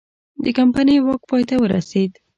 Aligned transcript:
د 0.43 0.45
کمپنۍ 0.57 0.97
واک 1.01 1.21
پای 1.29 1.43
ته 1.49 1.55
ورسید. 1.63 2.11